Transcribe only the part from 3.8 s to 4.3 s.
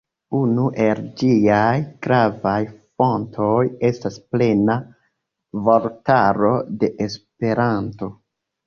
estas